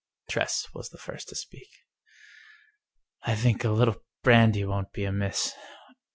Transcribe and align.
Tress 0.27 0.65
was 0.73 0.89
the 0.89 0.97
first 0.97 1.27
to 1.29 1.35
speak." 1.35 1.69
I 3.21 3.35
think 3.35 3.63
a 3.63 3.69
little 3.69 3.97
brandy 4.23 4.65
won't 4.65 4.91
be 4.93 5.03
amiss." 5.05 5.53